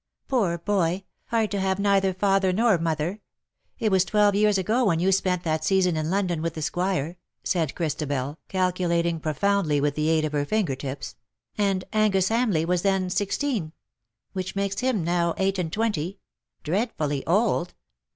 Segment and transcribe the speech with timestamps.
[0.25, 1.03] ^'^' Poor boy!
[1.25, 3.21] hard to have neither father nor mother.
[3.77, 7.17] It was twelve years ago when you spent that season in London with the Squire,"
[7.43, 11.15] said Christabel, calculating profoundly with the aid of her finger tips;'^
[11.55, 13.73] and Angus Hamleigh was then sixteen^
[14.33, 16.15] which makes him now eight and t wen ty—
[16.63, 17.75] dreadfully old.